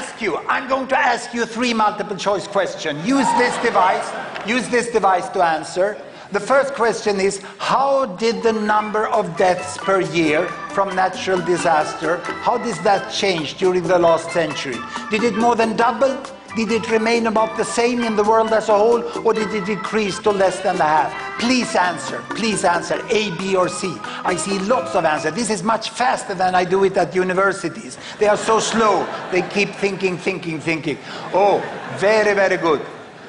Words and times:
ask 0.00 0.22
you, 0.22 0.38
I'm 0.48 0.66
going 0.66 0.88
to 0.88 0.98
ask 0.98 1.34
you 1.34 1.44
three 1.44 1.74
multiple 1.74 2.16
choice 2.16 2.46
questions. 2.46 3.06
Use 3.06 3.30
this 3.36 3.54
device, 3.62 4.08
use 4.48 4.66
this 4.70 4.90
device 4.90 5.28
to 5.28 5.44
answer. 5.44 6.00
The 6.32 6.40
first 6.40 6.72
question 6.72 7.20
is, 7.20 7.42
how 7.58 8.06
did 8.06 8.42
the 8.42 8.54
number 8.54 9.08
of 9.08 9.36
deaths 9.36 9.76
per 9.76 10.00
year 10.00 10.48
from 10.76 10.96
natural 10.96 11.40
disaster, 11.44 12.16
how 12.46 12.56
does 12.56 12.80
that 12.82 13.12
change 13.12 13.58
during 13.58 13.82
the 13.82 13.98
last 13.98 14.30
century? 14.30 14.78
Did 15.10 15.22
it 15.22 15.36
more 15.36 15.54
than 15.54 15.76
double? 15.76 16.16
Did 16.56 16.72
it 16.72 16.90
remain 16.90 17.28
about 17.28 17.56
the 17.56 17.64
same 17.64 18.02
in 18.02 18.16
the 18.16 18.24
world 18.24 18.52
as 18.52 18.68
a 18.68 18.76
whole, 18.76 19.02
or 19.24 19.32
did 19.32 19.54
it 19.54 19.66
decrease 19.66 20.18
to 20.20 20.30
less 20.30 20.58
than 20.60 20.76
a 20.76 20.84
half? 20.84 21.40
Please 21.40 21.76
answer, 21.76 22.22
please 22.30 22.64
answer, 22.64 23.00
A, 23.10 23.30
B, 23.36 23.54
or 23.54 23.68
C. 23.68 23.96
I 24.24 24.34
see 24.34 24.58
lots 24.58 24.96
of 24.96 25.04
answers. 25.04 25.32
This 25.34 25.48
is 25.48 25.62
much 25.62 25.90
faster 25.90 26.34
than 26.34 26.54
I 26.56 26.64
do 26.64 26.82
it 26.84 26.96
at 26.96 27.14
universities. 27.14 27.98
They 28.18 28.26
are 28.26 28.36
so 28.36 28.58
slow, 28.58 29.06
they 29.30 29.42
keep 29.42 29.70
thinking, 29.70 30.18
thinking, 30.18 30.58
thinking. 30.58 30.98
Oh, 31.32 31.62
very, 31.98 32.34
very 32.34 32.56
good. 32.56 32.84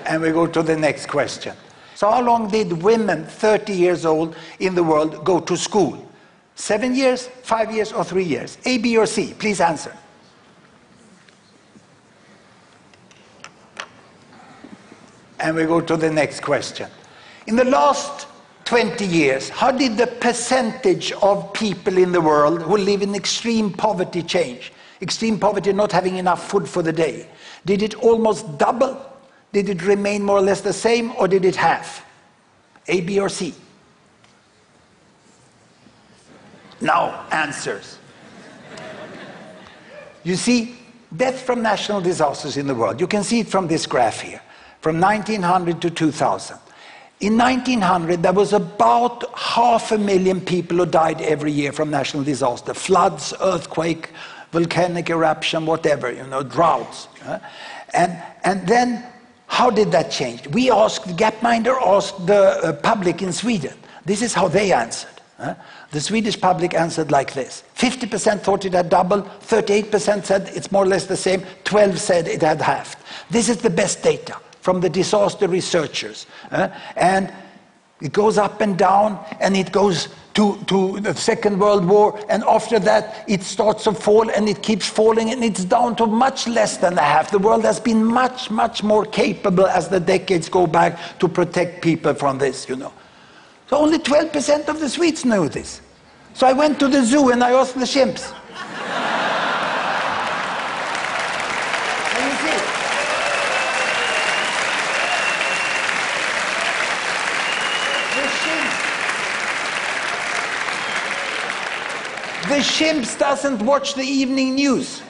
And 0.06 0.22
we 0.22 0.32
go 0.32 0.48
to 0.48 0.64
the 0.64 0.76
next 0.76 1.06
question. 1.08 1.56
So, 1.94 2.10
how 2.10 2.24
long 2.24 2.50
did 2.50 2.82
women 2.82 3.26
30 3.26 3.74
years 3.74 4.06
old 4.06 4.36
in 4.60 4.74
the 4.74 4.84
world 4.84 5.24
go 5.24 5.40
to 5.40 5.56
school? 5.56 6.08
Seven 6.56 6.96
years, 6.96 7.28
five 7.44 7.72
years, 7.72 7.92
or 7.92 8.04
three 8.04 8.24
years? 8.24 8.58
A, 8.66 8.80
B, 8.80 8.98
or 8.98 9.06
C? 9.06 9.36
Please 9.38 9.62
answer. 9.62 9.96
And 15.42 15.56
we 15.56 15.66
go 15.66 15.82
to 15.82 15.98
the 15.98 16.10
next 16.10 16.42
question. 16.42 16.88
In 17.48 17.56
the 17.56 17.66
last 17.66 18.28
20 18.66 19.06
years, 19.06 19.50
how 19.50 19.72
did 19.72 19.98
the 19.98 20.06
percentage 20.06 21.12
of 21.14 21.52
people 21.52 21.98
in 21.98 22.12
the 22.12 22.22
world 22.22 22.62
who 22.62 22.78
live 22.78 23.02
in 23.02 23.16
extreme 23.16 23.74
poverty 23.74 24.22
change? 24.22 24.72
Extreme 25.02 25.40
poverty, 25.40 25.74
not 25.74 25.92
having 25.92 26.18
enough 26.18 26.48
food 26.48 26.70
for 26.70 26.84
the 26.84 26.94
day. 26.94 27.28
Did 27.66 27.82
it 27.82 27.96
almost 27.96 28.60
double? 28.60 29.04
Did 29.52 29.68
it 29.68 29.84
remain 29.84 30.24
more 30.24 30.38
or 30.38 30.42
less 30.42 30.62
the 30.62 30.74
same, 30.74 31.12
or 31.18 31.28
did 31.28 31.44
it 31.44 31.56
half? 31.56 32.06
A, 32.88 33.02
B, 33.02 33.20
or 33.20 33.28
C? 33.28 33.56
Now, 36.80 37.26
answers. 37.32 37.98
You 40.24 40.36
see, 40.36 40.76
death 41.18 41.42
from 41.42 41.64
national 41.64 42.00
disasters 42.00 42.58
in 42.58 42.68
the 42.68 42.76
world, 42.76 43.00
you 43.02 43.08
can 43.08 43.24
see 43.24 43.40
it 43.40 43.48
from 43.48 43.68
this 43.68 43.88
graph 43.88 44.22
here 44.22 44.42
from 44.82 45.00
1900 45.00 45.82
to 45.82 45.90
2000. 45.90 46.58
In 47.22 47.38
1900, 47.38 48.24
there 48.24 48.34
was 48.34 48.52
about 48.52 49.24
half 49.38 49.92
a 49.92 49.98
million 49.98 50.42
people 50.42 50.78
who 50.78 50.88
died 50.88 51.22
every 51.22 51.52
year 51.52 51.72
from 51.72 51.92
natural 51.92 52.24
disaster 52.24 52.74
floods, 52.74 53.32
earthquake, 53.42 54.10
volcanic 54.52 55.12
eruption, 55.12 55.68
whatever, 55.68 56.12
you 56.12 56.26
know, 56.26 56.42
droughts. 56.42 57.08
And, 57.94 58.22
and 58.44 58.68
then, 58.68 59.06
how 59.46 59.70
did 59.70 59.92
that 59.92 60.10
change? 60.10 60.48
We 60.48 60.72
asked, 60.72 61.16
Gapminder 61.16 61.80
asked 61.80 62.26
the 62.26 62.42
uh, 62.42 62.74
public 62.74 63.22
in 63.22 63.32
Sweden. 63.32 63.78
This 64.04 64.24
is 64.24 64.34
how 64.34 64.48
they 64.48 64.74
answered. 64.74 65.10
The 65.92 66.00
Swedish 66.00 66.40
public 66.40 66.76
answered 66.76 67.12
like 67.12 67.34
this 67.34 67.64
50% 67.76 68.42
thought 68.42 68.66
it 68.66 68.74
had 68.74 68.90
doubled, 68.90 69.26
38% 69.42 70.24
said 70.24 70.50
it's 70.54 70.72
more 70.72 70.84
or 70.84 70.88
less 70.88 71.08
the 71.08 71.18
same, 71.18 71.44
12 71.64 72.00
said 72.00 72.28
it 72.28 72.42
had 72.42 72.62
halved. 72.62 72.98
This 73.30 73.50
is 73.50 73.58
the 73.58 73.70
best 73.70 74.04
data 74.04 74.38
from 74.62 74.80
the 74.80 74.90
disaster 74.90 75.48
researchers. 75.48 76.26
Uh, 76.52 76.70
and 76.96 77.34
it 78.02 78.14
goes 78.14 78.38
up 78.38 78.62
and 78.62 78.78
down, 78.78 79.24
and 79.40 79.56
it 79.56 79.72
goes 79.72 80.08
to, 80.34 80.58
to 80.66 81.00
the 81.02 81.14
Second 81.14 81.60
World 81.60 81.86
War, 81.86 82.20
and 82.30 82.44
after 82.46 82.80
that 82.80 83.26
it 83.28 83.44
starts 83.44 83.84
to 83.84 83.94
fall 83.94 84.30
and 84.30 84.48
it 84.48 84.64
keeps 84.64 84.88
falling, 84.88 85.30
and 85.32 85.44
it's 85.44 85.66
down 85.66 85.96
to 85.98 86.08
much 86.08 86.48
less 86.48 86.78
than 86.78 86.98
a 86.98 87.02
half. 87.02 87.32
The 87.32 87.40
world 87.40 87.64
has 87.64 87.80
been 87.80 88.04
much, 88.04 88.50
much 88.50 88.82
more 88.82 89.06
capable 89.06 89.68
as 89.68 89.90
the 89.90 90.00
decades 90.00 90.50
go 90.50 90.66
back 90.66 91.20
to 91.20 91.28
protect 91.28 91.84
people 91.84 92.14
from 92.14 92.38
this, 92.38 92.68
you 92.70 92.76
know. 92.76 92.94
So 93.68 93.78
only 93.78 94.00
12% 94.00 94.68
of 94.68 94.80
the 94.80 94.90
Swedes 94.90 95.24
know 95.24 95.48
this. 95.48 95.82
So 96.34 96.48
I 96.48 96.54
went 96.54 96.80
to 96.80 96.88
the 96.88 97.04
zoo 97.04 97.30
and 97.30 97.44
I 97.44 97.52
asked 97.52 97.76
the 97.76 97.82
chimps. 97.82 98.34
The 112.62 112.68
chimps 112.68 113.18
doesn't 113.18 113.60
watch 113.64 113.96
the 113.96 114.04
evening 114.04 114.54
news. 114.54 115.02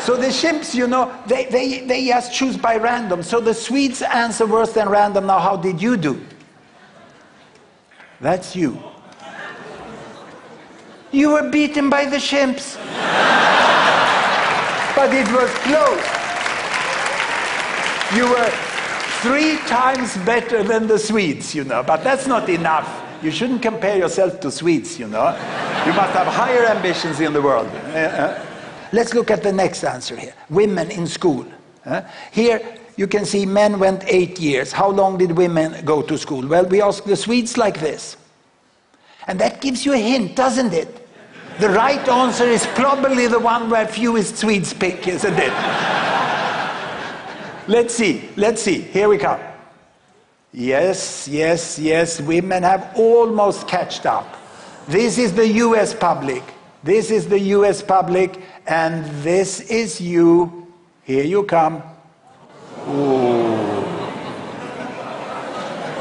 So 0.00 0.16
the 0.16 0.28
chimps, 0.28 0.74
you 0.74 0.88
know, 0.88 1.14
they, 1.28 1.44
they, 1.44 1.86
they 1.86 2.06
just 2.06 2.34
choose 2.34 2.56
by 2.56 2.76
random. 2.76 3.22
So 3.22 3.38
the 3.38 3.54
Swedes 3.54 4.02
answer 4.02 4.46
worse 4.46 4.72
than 4.72 4.88
random. 4.88 5.28
Now, 5.28 5.38
how 5.38 5.56
did 5.56 5.80
you 5.80 5.96
do? 5.96 6.20
That's 8.20 8.56
you. 8.56 8.82
You 11.12 11.30
were 11.30 11.48
beaten 11.50 11.88
by 11.88 12.06
the 12.06 12.16
chimps. 12.16 12.74
but 14.96 15.14
it 15.14 15.30
was 15.30 15.50
close. 15.62 16.04
You 18.16 18.28
were 18.28 18.50
three 19.22 19.56
times 19.68 20.16
better 20.24 20.64
than 20.64 20.88
the 20.88 20.98
Swedes, 20.98 21.54
you 21.54 21.62
know, 21.62 21.84
but 21.84 22.02
that's 22.02 22.26
not 22.26 22.48
enough. 22.48 22.88
You 23.22 23.30
shouldn't 23.30 23.62
compare 23.62 23.96
yourself 23.98 24.40
to 24.40 24.50
Swedes, 24.50 24.98
you 24.98 25.06
know. 25.06 25.36
You 25.86 25.94
must 25.94 26.12
have 26.12 26.26
higher 26.26 26.66
ambitions 26.66 27.20
in 27.20 27.32
the 27.32 27.40
world. 27.40 27.68
Uh, 27.68 27.98
uh. 27.98 28.46
Let's 28.92 29.14
look 29.14 29.30
at 29.30 29.42
the 29.42 29.52
next 29.52 29.84
answer 29.84 30.16
here. 30.16 30.34
Women 30.50 30.90
in 30.90 31.06
school. 31.06 31.46
Uh, 31.86 32.02
here 32.32 32.60
you 32.96 33.06
can 33.06 33.24
see 33.24 33.46
men 33.46 33.78
went 33.78 34.04
eight 34.06 34.38
years. 34.38 34.72
How 34.72 34.90
long 34.90 35.16
did 35.16 35.32
women 35.32 35.82
go 35.84 36.02
to 36.02 36.18
school? 36.18 36.46
Well, 36.46 36.66
we 36.66 36.82
asked 36.82 37.06
the 37.06 37.16
Swedes 37.16 37.56
like 37.56 37.80
this. 37.80 38.18
And 39.26 39.40
that 39.40 39.62
gives 39.62 39.86
you 39.86 39.94
a 39.94 39.96
hint, 39.96 40.36
doesn't 40.36 40.74
it? 40.74 41.08
The 41.60 41.70
right 41.70 42.06
answer 42.08 42.44
is 42.44 42.66
probably 42.68 43.26
the 43.26 43.38
one 43.38 43.70
where 43.70 43.86
fewest 43.86 44.36
Swedes 44.36 44.74
pick, 44.74 45.08
isn't 45.08 45.38
it? 45.38 45.52
let's 47.68 47.94
see, 47.94 48.28
let's 48.36 48.60
see. 48.60 48.80
Here 48.80 49.08
we 49.08 49.16
come. 49.16 49.40
Yes, 50.52 51.28
yes, 51.28 51.78
yes, 51.78 52.20
women 52.20 52.64
have 52.64 52.92
almost 52.96 53.68
catched 53.68 54.04
up. 54.04 54.39
This 54.90 55.18
is 55.18 55.32
the 55.32 55.46
US 55.46 55.94
public. 55.94 56.42
This 56.82 57.12
is 57.12 57.28
the 57.28 57.38
US 57.54 57.80
public, 57.80 58.42
and 58.66 59.04
this 59.22 59.60
is 59.70 60.00
you. 60.00 60.66
Here 61.04 61.22
you 61.22 61.44
come. 61.44 61.80
Ooh. 62.88 63.30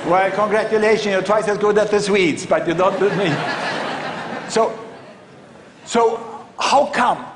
Well, 0.09 0.31
congratulations, 0.31 1.05
you're 1.05 1.21
twice 1.21 1.47
as 1.47 1.59
good 1.59 1.77
as 1.77 1.91
the 1.91 1.99
Swedes, 1.99 2.47
but 2.47 2.65
you're 2.65 2.75
not 2.75 2.99
with 2.99 3.15
me. 3.15 3.29
So, 4.49 4.73
so 5.85 6.47
how 6.57 6.87
come? 6.87 7.28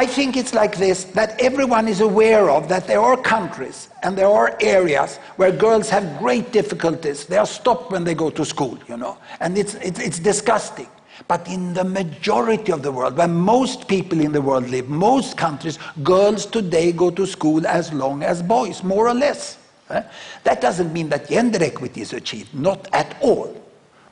I 0.00 0.06
think 0.06 0.38
it's 0.38 0.54
like 0.54 0.78
this 0.78 1.04
that 1.18 1.38
everyone 1.38 1.86
is 1.86 2.00
aware 2.00 2.48
of 2.48 2.70
that 2.70 2.86
there 2.86 3.02
are 3.02 3.18
countries 3.18 3.90
and 4.02 4.16
there 4.16 4.28
are 4.28 4.56
areas 4.62 5.18
where 5.36 5.52
girls 5.52 5.90
have 5.90 6.18
great 6.18 6.52
difficulties. 6.52 7.26
They 7.26 7.36
are 7.36 7.44
stopped 7.44 7.92
when 7.92 8.04
they 8.04 8.14
go 8.14 8.30
to 8.30 8.42
school, 8.46 8.78
you 8.88 8.96
know, 8.96 9.18
and 9.40 9.58
it's, 9.58 9.74
it's, 9.74 10.00
it's 10.00 10.18
disgusting. 10.18 10.88
But 11.28 11.46
in 11.46 11.74
the 11.74 11.84
majority 11.84 12.72
of 12.72 12.82
the 12.82 12.90
world, 12.90 13.18
where 13.18 13.28
most 13.28 13.88
people 13.88 14.22
in 14.22 14.32
the 14.32 14.40
world 14.40 14.70
live, 14.70 14.88
most 14.88 15.36
countries, 15.36 15.78
girls 16.02 16.46
today 16.46 16.92
go 16.92 17.10
to 17.10 17.26
school 17.26 17.66
as 17.66 17.92
long 17.92 18.22
as 18.22 18.42
boys, 18.42 18.82
more 18.82 19.06
or 19.06 19.12
less. 19.12 19.58
Eh? 19.90 20.02
That 20.44 20.62
doesn't 20.62 20.94
mean 20.94 21.10
that 21.10 21.28
gender 21.28 21.62
equity 21.62 22.00
is 22.00 22.14
achieved, 22.14 22.54
not 22.54 22.88
at 22.94 23.18
all. 23.20 23.54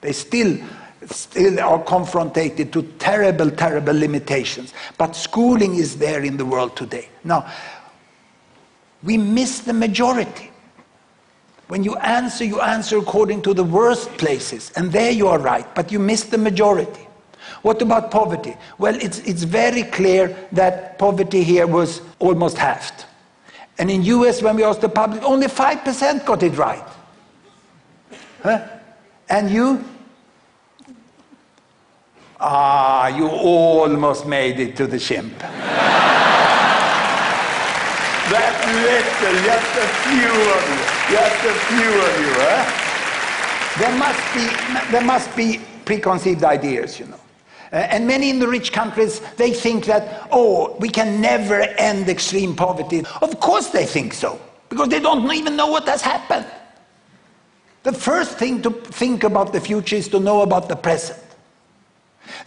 They 0.02 0.12
still 0.12 0.58
still 1.06 1.60
are 1.60 1.82
confronted 1.82 2.72
to 2.72 2.82
terrible, 2.98 3.50
terrible 3.50 3.94
limitations. 3.94 4.74
But 4.96 5.14
schooling 5.14 5.76
is 5.76 5.98
there 5.98 6.24
in 6.24 6.36
the 6.36 6.44
world 6.44 6.76
today. 6.76 7.08
Now, 7.24 7.50
we 9.02 9.16
miss 9.16 9.60
the 9.60 9.72
majority. 9.72 10.50
When 11.68 11.84
you 11.84 11.96
answer, 11.96 12.44
you 12.44 12.60
answer 12.60 12.98
according 12.98 13.42
to 13.42 13.54
the 13.54 13.64
worst 13.64 14.08
places, 14.16 14.72
and 14.74 14.90
there 14.90 15.10
you 15.10 15.28
are 15.28 15.38
right, 15.38 15.72
but 15.74 15.92
you 15.92 15.98
miss 15.98 16.24
the 16.24 16.38
majority. 16.38 17.06
What 17.62 17.82
about 17.82 18.10
poverty? 18.10 18.56
Well, 18.78 18.94
it's, 18.96 19.18
it's 19.20 19.42
very 19.42 19.82
clear 19.82 20.36
that 20.52 20.98
poverty 20.98 21.42
here 21.42 21.66
was 21.66 22.00
almost 22.18 22.56
halved. 22.56 23.04
And 23.78 23.90
in 23.90 24.02
US, 24.02 24.42
when 24.42 24.56
we 24.56 24.64
asked 24.64 24.80
the 24.80 24.88
public, 24.88 25.22
only 25.22 25.46
5% 25.46 26.24
got 26.24 26.42
it 26.42 26.56
right. 26.56 26.84
Huh? 28.42 28.66
And 29.28 29.50
you? 29.50 29.84
Ah, 32.40 33.08
you 33.08 33.29
almost 33.29 34.25
made 34.26 34.61
it 34.61 34.76
to 34.76 34.87
the 34.87 34.99
chimp. 34.99 35.37
that 38.31 38.55
little, 38.79 39.37
just 39.43 39.75
a 39.75 39.88
few 40.06 40.31
of 40.55 40.62
you, 40.70 40.79
just 41.19 41.40
a 41.43 41.55
few 41.67 41.90
of 41.99 42.14
you, 42.23 42.31
huh? 42.38 42.62
There 43.79 43.94
must 43.99 44.23
be, 44.35 44.46
there 44.93 45.05
must 45.05 45.35
be 45.37 45.61
preconceived 45.85 46.44
ideas, 46.44 47.00
you 47.00 47.06
know. 47.06 47.19
Uh, 47.73 47.76
and 47.76 48.06
many 48.06 48.31
in 48.31 48.38
the 48.38 48.46
rich 48.46 48.73
countries, 48.73 49.20
they 49.37 49.52
think 49.52 49.85
that, 49.87 50.29
oh, 50.31 50.76
we 50.79 50.88
can 50.88 51.20
never 51.20 51.61
end 51.61 52.08
extreme 52.08 52.55
poverty. 52.55 53.05
Of 53.20 53.40
course 53.40 53.70
they 53.70 53.85
think 53.85 54.14
so, 54.14 54.40
because 54.69 54.88
they 54.88 55.00
don't 55.00 55.29
even 55.32 55.56
know 55.56 55.67
what 55.67 55.88
has 55.88 56.02
happened. 56.02 56.46
The 57.82 57.93
first 57.93 58.38
thing 58.38 58.62
to 58.62 58.70
think 58.70 59.25
about 59.25 59.52
the 59.52 59.61
future 59.61 59.96
is 59.96 60.06
to 60.08 60.20
know 60.20 60.43
about 60.43 60.69
the 60.69 60.76
present. 60.76 61.19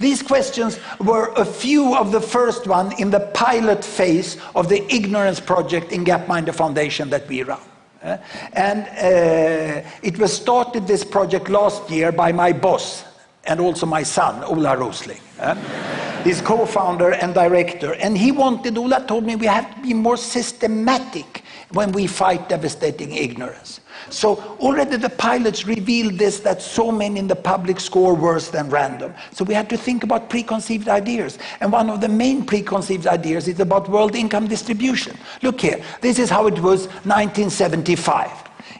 These 0.01 0.23
questions 0.23 0.79
were 0.99 1.31
a 1.35 1.45
few 1.45 1.95
of 1.95 2.11
the 2.11 2.19
first 2.19 2.65
one 2.65 2.91
in 2.99 3.11
the 3.11 3.19
pilot 3.35 3.85
phase 3.85 4.37
of 4.55 4.67
the 4.67 4.83
ignorance 4.91 5.39
project 5.39 5.91
in 5.91 6.03
Gapminder 6.03 6.55
Foundation 6.55 7.11
that 7.11 7.27
we 7.27 7.43
run. 7.43 7.61
Uh, 8.03 8.17
and 8.53 8.81
uh, 8.87 9.87
it 10.01 10.17
was 10.17 10.33
started 10.33 10.87
this 10.87 11.03
project 11.03 11.49
last 11.49 11.87
year 11.91 12.11
by 12.11 12.31
my 12.31 12.51
boss 12.51 13.03
and 13.43 13.59
also 13.59 13.85
my 13.85 14.01
son, 14.01 14.43
Ola 14.43 14.75
Rosling. 14.75 15.19
His 16.23 16.41
co-founder 16.41 17.13
and 17.13 17.35
director. 17.35 17.93
And 17.93 18.17
he 18.17 18.31
wanted, 18.31 18.79
Ola 18.79 19.05
told 19.07 19.23
me 19.23 19.35
we 19.35 19.45
have 19.45 19.75
to 19.75 19.81
be 19.81 19.93
more 19.93 20.17
systematic 20.17 21.40
when 21.73 21.91
we 21.91 22.07
fight 22.07 22.49
devastating 22.49 23.13
ignorance. 23.13 23.79
So 24.09 24.37
already 24.59 24.97
the 24.97 25.09
pilots 25.09 25.65
revealed 25.65 26.17
this 26.17 26.39
that 26.41 26.61
so 26.61 26.91
many 26.91 27.19
in 27.19 27.27
the 27.27 27.35
public 27.35 27.79
score 27.79 28.13
worse 28.13 28.49
than 28.49 28.69
random. 28.69 29.13
So 29.31 29.45
we 29.45 29.53
had 29.53 29.69
to 29.69 29.77
think 29.77 30.03
about 30.03 30.29
preconceived 30.29 30.87
ideas. 30.87 31.37
And 31.59 31.71
one 31.71 31.89
of 31.89 32.01
the 32.01 32.09
main 32.09 32.45
preconceived 32.45 33.07
ideas 33.07 33.47
is 33.47 33.59
about 33.59 33.89
world 33.89 34.15
income 34.15 34.47
distribution. 34.47 35.17
Look 35.41 35.61
here, 35.61 35.81
this 36.01 36.19
is 36.19 36.29
how 36.29 36.47
it 36.47 36.59
was 36.59 36.87
1975. 37.05 38.29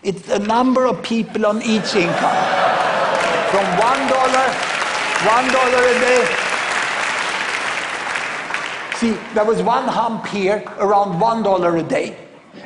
It's 0.04 0.24
the 0.24 0.40
number 0.40 0.86
of 0.86 1.02
people 1.04 1.46
on 1.46 1.62
each 1.62 1.96
income. 1.96 2.38
From 3.52 3.66
one 3.78 4.08
dollar, 4.10 4.48
one 5.28 5.48
dollar 5.52 5.84
a 5.86 6.00
day. 6.00 6.38
See, 8.96 9.18
there 9.34 9.46
was 9.46 9.62
one 9.62 9.88
hump 9.88 10.28
here 10.28 10.64
around 10.78 11.20
one 11.20 11.44
dollar 11.44 11.78
a 11.78 11.84
day. 11.84 12.18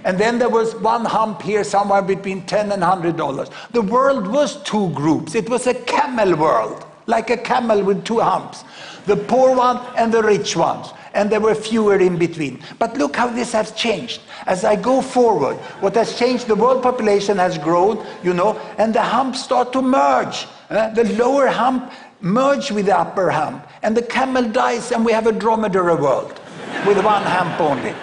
And 0.05 0.19
then 0.19 0.37
there 0.37 0.49
was 0.49 0.75
one 0.75 1.03
hump 1.03 1.41
here 1.41 1.63
somewhere 1.63 2.03
between 2.03 2.45
10 2.45 2.71
and 2.71 2.81
100 2.81 3.17
dollars. 3.17 3.49
The 3.71 3.81
world 3.81 4.27
was 4.27 4.61
two 4.61 4.89
groups. 4.91 5.33
It 5.33 5.49
was 5.49 5.65
a 5.65 5.73
camel 5.73 6.35
world, 6.35 6.85
like 7.07 7.31
a 7.31 7.37
camel 7.37 7.83
with 7.83 8.05
two 8.05 8.19
humps. 8.19 8.63
The 9.07 9.17
poor 9.17 9.55
one 9.55 9.83
and 9.97 10.13
the 10.13 10.21
rich 10.21 10.55
ones. 10.55 10.93
And 11.15 11.31
there 11.31 11.39
were 11.39 11.55
fewer 11.55 11.97
in 11.97 12.17
between. 12.17 12.61
But 12.77 12.97
look 12.97 13.15
how 13.15 13.29
this 13.29 13.51
has 13.53 13.71
changed. 13.71 14.21
As 14.45 14.63
I 14.63 14.75
go 14.75 15.01
forward, 15.01 15.55
what 15.79 15.95
has 15.95 16.19
changed, 16.19 16.45
the 16.47 16.55
world 16.55 16.83
population 16.83 17.37
has 17.37 17.57
grown, 17.57 18.05
you 18.21 18.33
know, 18.33 18.59
and 18.77 18.93
the 18.93 19.01
humps 19.01 19.43
start 19.43 19.73
to 19.73 19.81
merge. 19.81 20.45
Uh, 20.69 20.89
the 20.89 21.05
lower 21.15 21.47
hump 21.47 21.91
merge 22.21 22.69
with 22.69 22.85
the 22.85 22.97
upper 22.97 23.31
hump. 23.31 23.65
And 23.81 23.97
the 23.97 24.03
camel 24.03 24.43
dies 24.43 24.91
and 24.91 25.03
we 25.03 25.13
have 25.13 25.25
a 25.25 25.31
dromedary 25.31 25.95
world 25.95 26.39
with 26.85 27.03
one 27.03 27.23
hump 27.23 27.59
only. 27.59 27.95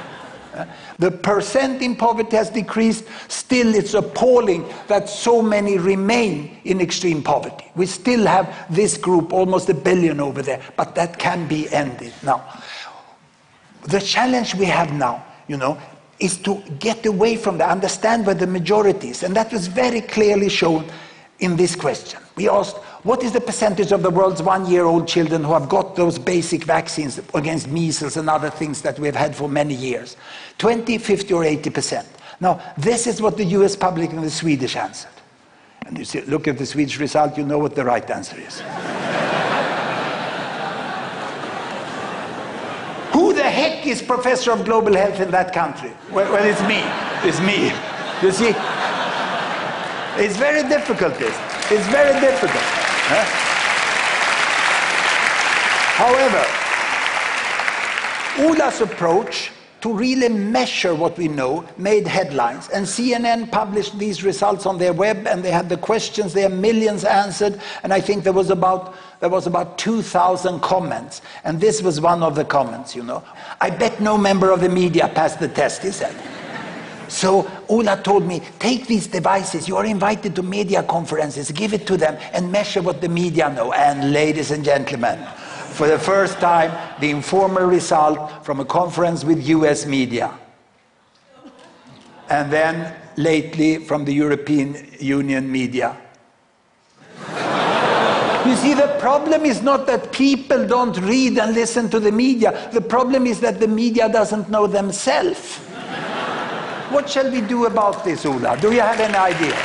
The 1.02 1.10
percent 1.10 1.82
in 1.82 1.96
poverty 1.96 2.36
has 2.36 2.48
decreased. 2.48 3.06
Still, 3.26 3.74
it's 3.74 3.94
appalling 3.94 4.64
that 4.86 5.08
so 5.08 5.42
many 5.42 5.76
remain 5.76 6.56
in 6.62 6.80
extreme 6.80 7.24
poverty. 7.24 7.64
We 7.74 7.86
still 7.86 8.24
have 8.24 8.72
this 8.72 8.96
group, 8.96 9.32
almost 9.32 9.68
a 9.68 9.74
billion 9.74 10.20
over 10.20 10.42
there, 10.42 10.62
but 10.76 10.94
that 10.94 11.18
can 11.18 11.48
be 11.48 11.68
ended 11.70 12.12
now. 12.22 12.44
The 13.88 13.98
challenge 13.98 14.54
we 14.54 14.66
have 14.66 14.92
now, 14.92 15.26
you 15.48 15.56
know, 15.56 15.76
is 16.20 16.36
to 16.42 16.62
get 16.78 17.04
away 17.04 17.34
from 17.34 17.58
that, 17.58 17.70
understand 17.70 18.24
where 18.24 18.36
the 18.36 18.46
majority 18.46 19.08
is. 19.08 19.24
And 19.24 19.34
that 19.34 19.50
was 19.52 19.66
very 19.66 20.02
clearly 20.02 20.48
shown 20.48 20.88
in 21.40 21.56
this 21.56 21.74
question. 21.74 22.20
We 22.36 22.48
asked, 22.48 22.76
what 23.02 23.22
is 23.24 23.32
the 23.32 23.40
percentage 23.40 23.90
of 23.90 24.02
the 24.02 24.10
world's 24.10 24.42
one-year-old 24.42 25.08
children 25.08 25.42
who 25.42 25.52
have 25.52 25.68
got 25.68 25.96
those 25.96 26.20
basic 26.20 26.62
vaccines 26.62 27.20
against 27.34 27.66
measles 27.66 28.16
and 28.16 28.30
other 28.30 28.48
things 28.48 28.80
that 28.82 28.96
we've 28.98 29.16
had 29.16 29.34
for 29.34 29.48
many 29.48 29.74
years? 29.74 30.16
20, 30.58 30.98
50 30.98 31.34
or 31.34 31.44
80 31.44 31.70
percent. 31.70 32.06
Now, 32.40 32.60
this 32.78 33.08
is 33.08 33.20
what 33.20 33.36
the 33.36 33.44
US 33.44 33.74
public 33.74 34.10
and 34.10 34.22
the 34.22 34.30
Swedish 34.30 34.76
answered. 34.76 35.10
And 35.84 35.98
you 35.98 36.04
see, 36.04 36.20
look 36.22 36.46
at 36.46 36.58
the 36.58 36.66
Swedish 36.66 37.00
result, 37.00 37.36
you 37.36 37.44
know 37.44 37.58
what 37.58 37.74
the 37.74 37.84
right 37.84 38.08
answer 38.08 38.38
is. 38.38 38.60
Who 43.12 43.32
the 43.34 43.42
heck 43.42 43.84
is 43.84 44.00
professor 44.00 44.52
of 44.52 44.64
global 44.64 44.94
health 44.94 45.18
in 45.20 45.32
that 45.32 45.52
country? 45.52 45.92
Well, 46.12 46.32
well 46.32 46.44
it's 46.44 46.62
me. 46.62 46.82
It's 47.28 47.40
me. 47.40 47.72
You 48.22 48.30
see? 48.32 48.54
It's 50.22 50.36
very 50.36 50.68
difficult, 50.68 51.18
this. 51.18 51.36
It's 51.70 51.86
very 51.88 52.20
difficult. 52.20 52.81
However, 55.96 56.44
Ola's 58.38 58.80
approach 58.80 59.50
to 59.82 59.92
really 59.92 60.28
measure 60.28 60.94
what 60.94 61.18
we 61.18 61.26
know 61.26 61.64
made 61.76 62.06
headlines. 62.06 62.68
And 62.68 62.86
CNN 62.86 63.50
published 63.50 63.98
these 63.98 64.22
results 64.22 64.64
on 64.64 64.78
their 64.78 64.92
web, 64.92 65.26
and 65.26 65.42
they 65.42 65.50
had 65.50 65.68
the 65.68 65.76
questions 65.76 66.32
there, 66.32 66.48
millions 66.48 67.04
answered, 67.04 67.60
and 67.82 67.92
I 67.92 68.00
think 68.00 68.22
there 68.22 68.32
was 68.32 68.50
about 68.50 68.94
there 69.18 69.28
was 69.28 69.46
about 69.46 69.78
2,000 69.78 70.60
comments. 70.60 71.22
And 71.44 71.60
this 71.60 71.80
was 71.80 72.00
one 72.00 72.24
of 72.24 72.34
the 72.34 72.44
comments, 72.44 72.96
you 72.96 73.04
know. 73.04 73.22
I 73.60 73.70
bet 73.70 74.00
no 74.00 74.18
member 74.18 74.50
of 74.50 74.60
the 74.60 74.68
media 74.68 75.08
passed 75.08 75.38
the 75.38 75.46
test, 75.46 75.82
he 75.82 75.92
said. 75.92 76.16
So 77.12 77.48
Ola 77.68 78.00
told 78.02 78.26
me, 78.26 78.40
take 78.58 78.86
these 78.86 79.06
devices. 79.06 79.68
You 79.68 79.76
are 79.76 79.84
invited 79.84 80.34
to 80.34 80.42
media 80.42 80.82
conferences. 80.82 81.50
Give 81.50 81.74
it 81.74 81.86
to 81.88 81.98
them 81.98 82.16
and 82.32 82.50
measure 82.50 82.80
what 82.80 83.02
the 83.02 83.08
media 83.08 83.50
know. 83.50 83.74
And 83.74 84.14
ladies 84.14 84.50
and 84.50 84.64
gentlemen, 84.64 85.22
for 85.76 85.86
the 85.86 85.98
first 85.98 86.38
time, 86.38 86.72
the 87.00 87.10
informal 87.10 87.64
result 87.66 88.44
from 88.46 88.60
a 88.60 88.64
conference 88.64 89.24
with 89.24 89.46
US 89.46 89.84
media. 89.84 90.32
And 92.30 92.50
then 92.50 92.96
lately 93.18 93.84
from 93.84 94.06
the 94.06 94.14
European 94.14 94.88
Union 94.98 95.52
media. 95.52 95.96
You 98.44 98.56
see, 98.56 98.74
the 98.74 98.96
problem 98.98 99.44
is 99.44 99.62
not 99.62 99.86
that 99.86 100.10
people 100.10 100.66
don't 100.66 100.98
read 100.98 101.38
and 101.38 101.54
listen 101.54 101.88
to 101.90 102.00
the 102.00 102.10
media. 102.10 102.68
The 102.72 102.80
problem 102.80 103.24
is 103.24 103.38
that 103.38 103.60
the 103.60 103.68
media 103.68 104.08
doesn't 104.08 104.50
know 104.50 104.66
themselves. 104.66 105.60
What 106.92 107.08
shall 107.08 107.30
we 107.30 107.40
do 107.40 107.64
about 107.64 108.04
this, 108.04 108.26
Ola? 108.26 108.54
Do 108.60 108.70
you 108.70 108.82
have 108.82 109.00
any 109.00 109.14
idea? 109.14 109.56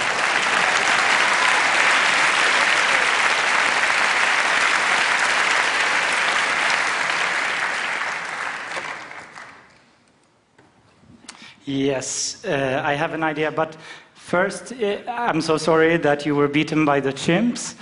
Yes, 11.65 12.45
uh, 12.45 12.81
I 12.85 12.93
have 12.93 13.13
an 13.13 13.23
idea, 13.23 13.51
but 13.51 13.75
first, 14.13 14.71
uh, 14.71 14.99
I'm 15.05 15.41
so 15.41 15.57
sorry 15.57 15.97
that 15.97 16.25
you 16.25 16.33
were 16.33 16.47
beaten 16.47 16.85
by 16.85 17.01
the 17.01 17.11
chimps. 17.11 17.75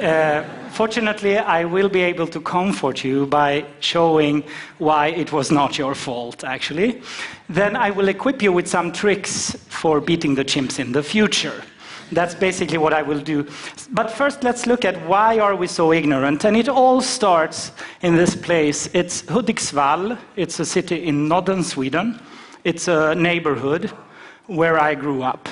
Uh, 0.00 0.42
fortunately, 0.70 1.38
I 1.38 1.64
will 1.64 1.88
be 1.88 2.02
able 2.02 2.26
to 2.28 2.40
comfort 2.40 3.04
you 3.04 3.26
by 3.26 3.64
showing 3.80 4.44
why 4.78 5.08
it 5.08 5.32
was 5.32 5.50
not 5.50 5.78
your 5.78 5.94
fault, 5.94 6.44
actually. 6.44 7.02
Then 7.48 7.76
I 7.76 7.90
will 7.90 8.08
equip 8.08 8.42
you 8.42 8.52
with 8.52 8.66
some 8.66 8.92
tricks 8.92 9.56
for 9.68 10.00
beating 10.00 10.34
the 10.34 10.44
chimps 10.44 10.78
in 10.78 10.92
the 10.92 11.02
future. 11.02 11.62
That's 12.12 12.34
basically 12.34 12.78
what 12.78 12.92
I 12.92 13.02
will 13.02 13.20
do. 13.20 13.46
But 13.90 14.10
first, 14.10 14.44
let's 14.44 14.66
look 14.66 14.84
at 14.84 14.96
why 15.06 15.38
are 15.38 15.56
we 15.56 15.66
so 15.66 15.92
ignorant. 15.92 16.44
And 16.44 16.56
it 16.56 16.68
all 16.68 17.00
starts 17.00 17.72
in 18.02 18.16
this 18.16 18.36
place. 18.36 18.88
It's 18.92 19.22
Hudiksvall. 19.22 20.18
It's 20.36 20.60
a 20.60 20.66
city 20.66 21.04
in 21.04 21.26
northern 21.28 21.64
Sweden. 21.64 22.20
It's 22.64 22.86
a 22.86 23.14
neighborhood 23.14 23.90
where 24.46 24.78
I 24.78 24.94
grew 24.94 25.22
up. 25.22 25.48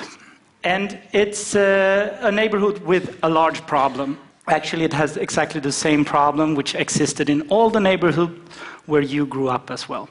And 0.63 0.99
it's 1.11 1.55
uh, 1.55 2.19
a 2.21 2.31
neighborhood 2.31 2.79
with 2.79 3.17
a 3.23 3.29
large 3.29 3.65
problem. 3.65 4.19
Actually, 4.51 4.83
it 4.83 4.93
has 4.93 5.15
exactly 5.15 5.61
the 5.61 5.71
same 5.71 6.03
problem 6.03 6.55
which 6.55 6.75
existed 6.75 7.29
in 7.29 7.41
all 7.49 7.69
the 7.69 7.79
neighborhoods 7.79 8.37
where 8.85 9.01
you 9.01 9.25
grew 9.25 9.47
up 9.47 9.71
as 9.71 9.87
well. 9.87 10.09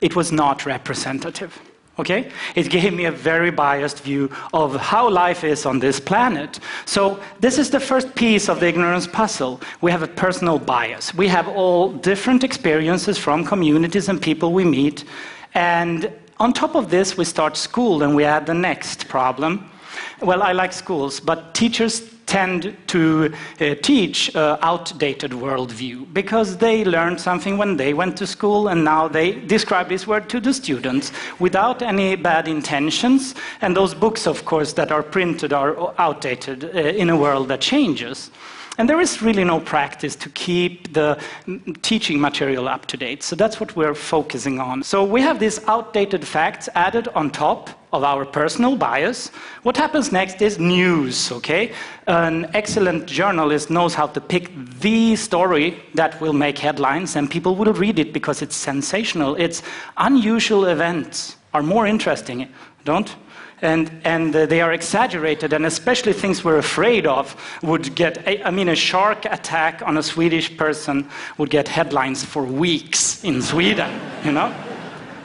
It 0.00 0.16
was 0.16 0.32
not 0.32 0.66
representative. 0.66 1.56
Okay? 1.96 2.30
It 2.56 2.68
gave 2.68 2.92
me 2.92 3.04
a 3.04 3.12
very 3.12 3.50
biased 3.50 4.00
view 4.00 4.30
of 4.52 4.74
how 4.74 5.08
life 5.08 5.44
is 5.44 5.66
on 5.66 5.78
this 5.78 6.00
planet. 6.00 6.58
So, 6.84 7.20
this 7.38 7.58
is 7.58 7.70
the 7.70 7.78
first 7.78 8.14
piece 8.14 8.48
of 8.48 8.58
the 8.58 8.66
ignorance 8.66 9.06
puzzle. 9.06 9.60
We 9.82 9.92
have 9.92 10.02
a 10.02 10.08
personal 10.08 10.58
bias. 10.58 11.14
We 11.14 11.28
have 11.28 11.46
all 11.46 11.92
different 11.92 12.42
experiences 12.42 13.18
from 13.18 13.44
communities 13.44 14.08
and 14.08 14.20
people 14.20 14.52
we 14.52 14.64
meet. 14.64 15.04
And 15.54 16.10
on 16.38 16.52
top 16.52 16.74
of 16.74 16.90
this, 16.90 17.16
we 17.16 17.24
start 17.24 17.56
school 17.56 18.02
and 18.02 18.16
we 18.16 18.24
add 18.24 18.46
the 18.46 18.54
next 18.54 19.08
problem. 19.08 19.70
Well, 20.22 20.42
I 20.42 20.52
like 20.52 20.72
schools, 20.72 21.20
but 21.20 21.54
teachers 21.54 22.00
tend 22.30 22.76
to 22.86 23.34
uh, 23.60 23.74
teach 23.82 24.34
uh, 24.36 24.56
outdated 24.62 25.32
worldview 25.32 26.06
because 26.14 26.56
they 26.58 26.84
learned 26.84 27.20
something 27.20 27.58
when 27.58 27.76
they 27.76 27.92
went 27.92 28.16
to 28.16 28.24
school 28.24 28.68
and 28.68 28.84
now 28.84 29.08
they 29.08 29.32
describe 29.46 29.88
this 29.88 30.06
word 30.06 30.30
to 30.30 30.38
the 30.38 30.54
students 30.54 31.10
without 31.40 31.82
any 31.82 32.14
bad 32.14 32.46
intentions. 32.46 33.34
And 33.60 33.76
those 33.76 33.94
books, 33.94 34.28
of 34.28 34.44
course, 34.44 34.72
that 34.74 34.92
are 34.92 35.02
printed 35.02 35.52
are 35.52 35.92
outdated 35.98 36.64
uh, 36.64 36.78
in 37.02 37.10
a 37.10 37.16
world 37.16 37.48
that 37.48 37.60
changes. 37.60 38.30
And 38.78 38.88
there 38.88 39.00
is 39.00 39.20
really 39.20 39.44
no 39.44 39.60
practice 39.60 40.16
to 40.16 40.28
keep 40.30 40.94
the 40.94 41.20
teaching 41.82 42.20
material 42.20 42.68
up 42.68 42.86
to 42.86 42.96
date. 42.96 43.22
So 43.22 43.36
that's 43.36 43.60
what 43.60 43.76
we're 43.76 43.94
focusing 43.94 44.58
on. 44.58 44.82
So 44.82 45.04
we 45.04 45.20
have 45.20 45.38
these 45.38 45.62
outdated 45.66 46.26
facts 46.26 46.68
added 46.74 47.08
on 47.08 47.30
top 47.30 47.70
of 47.92 48.04
our 48.04 48.24
personal 48.24 48.76
bias. 48.76 49.28
What 49.64 49.76
happens 49.76 50.12
next 50.12 50.40
is 50.40 50.58
news, 50.58 51.32
okay? 51.32 51.72
An 52.06 52.48
excellent 52.54 53.06
journalist 53.06 53.68
knows 53.68 53.94
how 53.94 54.06
to 54.06 54.20
pick 54.20 54.50
the 54.80 55.16
story 55.16 55.82
that 55.94 56.20
will 56.20 56.32
make 56.32 56.56
headlines, 56.56 57.16
and 57.16 57.28
people 57.28 57.56
will 57.56 57.72
read 57.72 57.98
it 57.98 58.12
because 58.12 58.42
it's 58.42 58.56
sensational. 58.56 59.34
It's 59.34 59.62
unusual 59.96 60.66
events 60.66 61.36
are 61.52 61.62
more 61.62 61.86
interesting, 61.86 62.48
don't? 62.84 63.14
And, 63.62 63.90
and 64.04 64.34
uh, 64.34 64.46
they 64.46 64.62
are 64.62 64.72
exaggerated, 64.72 65.52
and 65.52 65.66
especially 65.66 66.14
things 66.14 66.42
we're 66.42 66.58
afraid 66.58 67.06
of 67.06 67.36
would 67.62 67.94
get. 67.94 68.26
I 68.46 68.50
mean, 68.50 68.68
a 68.68 68.74
shark 68.74 69.26
attack 69.26 69.82
on 69.84 69.98
a 69.98 70.02
Swedish 70.02 70.56
person 70.56 71.08
would 71.36 71.50
get 71.50 71.68
headlines 71.68 72.24
for 72.24 72.42
weeks 72.42 73.22
in 73.22 73.42
Sweden, 73.42 73.90
you 74.24 74.32
know? 74.32 74.54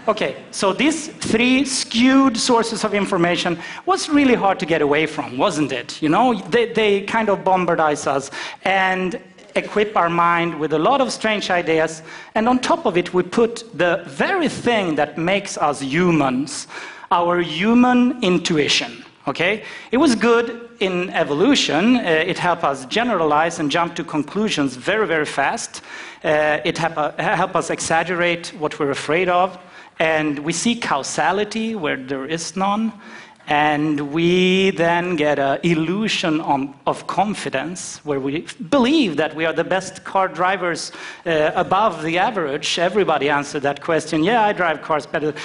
Okay, 0.07 0.35
so 0.51 0.71
these 0.71 1.07
three 1.07 1.65
skewed 1.65 2.37
sources 2.37 2.83
of 2.83 2.93
information 2.93 3.57
was 3.87 4.07
really 4.07 4.35
hard 4.35 4.59
to 4.59 4.65
get 4.67 4.83
away 4.83 5.07
from, 5.07 5.35
wasn't 5.35 5.71
it? 5.71 5.99
You 5.99 6.09
know, 6.09 6.35
they, 6.49 6.71
they 6.71 7.01
kind 7.01 7.27
of 7.27 7.43
bombardize 7.43 8.05
us 8.05 8.29
and 8.63 9.19
equip 9.55 9.97
our 9.97 10.09
mind 10.09 10.59
with 10.59 10.73
a 10.73 10.77
lot 10.77 11.01
of 11.01 11.11
strange 11.11 11.49
ideas, 11.49 12.03
and 12.35 12.47
on 12.47 12.59
top 12.59 12.85
of 12.85 12.97
it, 12.97 13.15
we 13.15 13.23
put 13.23 13.63
the 13.75 14.03
very 14.05 14.47
thing 14.47 14.93
that 14.95 15.17
makes 15.17 15.57
us 15.57 15.81
humans, 15.81 16.67
our 17.11 17.41
human 17.41 18.23
intuition. 18.23 19.03
Okay? 19.27 19.63
It 19.91 19.97
was 19.97 20.15
good 20.15 20.69
in 20.79 21.09
evolution. 21.09 21.97
Uh, 21.97 22.23
it 22.27 22.37
helped 22.37 22.63
us 22.63 22.85
generalize 22.85 23.59
and 23.59 23.71
jump 23.71 23.95
to 23.95 24.03
conclusions 24.03 24.75
very, 24.75 25.07
very 25.07 25.25
fast. 25.25 25.81
Uh, 26.23 26.59
it 26.63 26.77
helped 26.77 26.97
uh, 26.97 27.11
help 27.17 27.55
us 27.55 27.69
exaggerate 27.69 28.47
what 28.59 28.79
we're 28.79 28.91
afraid 28.91 29.29
of. 29.29 29.57
And 29.99 30.39
we 30.39 30.53
see 30.53 30.75
causality 30.75 31.75
where 31.75 31.97
there 31.97 32.25
is 32.25 32.55
none. 32.55 32.91
And 33.47 34.11
we 34.11 34.71
then 34.71 35.15
get 35.15 35.37
an 35.37 35.59
illusion 35.61 36.41
on, 36.41 36.73
of 36.87 37.05
confidence 37.05 38.03
where 38.03 38.19
we 38.19 38.47
believe 38.69 39.17
that 39.17 39.35
we 39.35 39.45
are 39.45 39.53
the 39.53 39.63
best 39.63 40.03
car 40.03 40.27
drivers 40.27 40.91
uh, 41.27 41.51
above 41.55 42.01
the 42.01 42.17
average. 42.17 42.79
Everybody 42.79 43.29
answered 43.29 43.61
that 43.61 43.81
question. 43.81 44.23
Yeah, 44.23 44.43
I 44.43 44.51
drive 44.51 44.81
cars 44.81 45.05
better. 45.05 45.35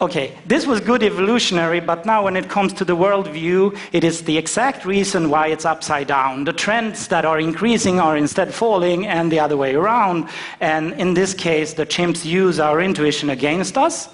Okay, 0.00 0.38
this 0.46 0.64
was 0.64 0.78
good 0.80 1.02
evolutionary, 1.02 1.80
but 1.80 2.06
now 2.06 2.22
when 2.22 2.36
it 2.36 2.48
comes 2.48 2.72
to 2.74 2.84
the 2.84 2.94
worldview, 2.94 3.76
it 3.90 4.04
is 4.04 4.22
the 4.22 4.38
exact 4.38 4.84
reason 4.84 5.28
why 5.28 5.48
it's 5.48 5.64
upside 5.64 6.06
down. 6.06 6.44
The 6.44 6.52
trends 6.52 7.08
that 7.08 7.24
are 7.24 7.40
increasing 7.40 7.98
are 7.98 8.16
instead 8.16 8.54
falling, 8.54 9.08
and 9.08 9.32
the 9.32 9.40
other 9.40 9.56
way 9.56 9.74
around. 9.74 10.28
And 10.60 10.92
in 11.00 11.14
this 11.14 11.34
case, 11.34 11.74
the 11.74 11.84
chimps 11.84 12.24
use 12.24 12.60
our 12.60 12.80
intuition 12.80 13.30
against 13.30 13.76
us, 13.76 14.08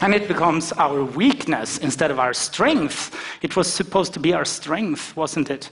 and 0.00 0.14
it 0.14 0.28
becomes 0.28 0.72
our 0.72 1.04
weakness 1.04 1.76
instead 1.76 2.10
of 2.10 2.18
our 2.18 2.32
strength. 2.32 3.14
It 3.42 3.54
was 3.54 3.70
supposed 3.70 4.14
to 4.14 4.20
be 4.20 4.32
our 4.32 4.46
strength, 4.46 5.14
wasn't 5.14 5.50
it? 5.50 5.68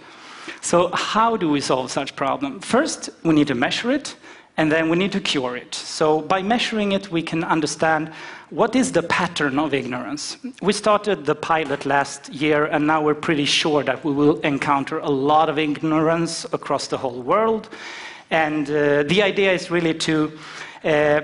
So, 0.61 0.91
how 0.93 1.39
do 1.39 1.49
we 1.49 1.63
solve 1.63 1.91
such 1.91 2.15
problem? 2.15 2.61
First, 2.61 3.09
we 3.23 3.35
need 3.35 3.47
to 3.49 3.55
measure 3.55 3.91
it, 3.91 4.17
and 4.59 4.71
then 4.71 4.91
we 4.91 4.99
need 4.99 5.13
to 5.13 5.21
cure 5.21 5.57
it. 5.57 5.75
So, 5.75 6.21
by 6.21 6.43
measuring 6.43 6.93
it, 6.93 7.11
we 7.11 7.23
can 7.23 7.43
understand 7.43 8.13
what 8.51 8.77
is 8.77 8.93
the 8.93 9.03
pattern 9.03 9.59
of 9.59 9.75
ignorance? 9.75 10.37
We 10.63 10.73
started 10.73 11.27
the 11.27 11.35
pilot 11.35 11.85
last 11.85 12.29
year, 12.29 12.67
and 12.67 12.87
now 12.87 13.03
we're 13.03 13.15
pretty 13.15 13.45
sure 13.45 13.83
that 13.83 14.05
we 14.05 14.13
will 14.13 14.39
encounter 14.41 14.99
a 14.99 15.11
lot 15.11 15.49
of 15.49 15.59
ignorance 15.59 16.45
across 16.53 16.87
the 16.87 16.99
whole 16.99 17.23
world. 17.23 17.69
And 18.31 18.69
uh, 18.69 19.03
the 19.05 19.23
idea 19.23 19.53
is 19.53 19.71
really 19.71 19.95
to 19.95 20.39
uh, 20.85 21.21